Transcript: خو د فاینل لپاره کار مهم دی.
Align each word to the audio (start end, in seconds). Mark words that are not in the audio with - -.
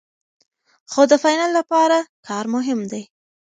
خو 0.91 1.01
د 1.11 1.13
فاینل 1.23 1.51
لپاره 1.59 1.97
کار 2.27 2.45
مهم 2.55 2.79
دی. 2.91 3.03